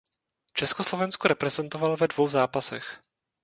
Československo 0.53 1.27
reprezentoval 1.27 1.97
ve 1.97 2.07
dvou 2.07 2.29
zápasech. 2.29 3.01